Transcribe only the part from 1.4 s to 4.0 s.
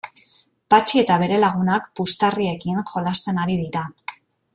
lagunak puxtarriekin jolasten ari dira.